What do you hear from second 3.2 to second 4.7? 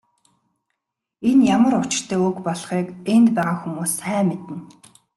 байгаа хүмүүс сайн мэднэ.